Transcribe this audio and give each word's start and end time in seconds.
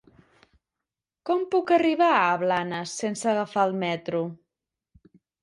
Com 1.29 1.43
puc 1.55 1.73
arribar 1.75 2.07
a 2.13 2.23
Blanes 2.45 2.95
sense 3.03 3.31
agafar 3.35 3.67
el 3.71 3.77
metro? 3.85 4.25